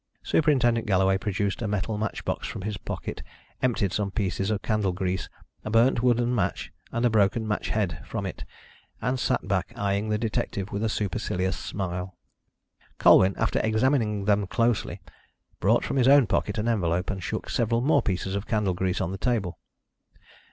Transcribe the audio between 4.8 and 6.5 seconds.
grease, a burnt wooden